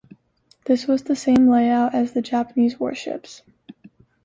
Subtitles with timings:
[0.65, 3.43] This was the same layout as the Japanese warships.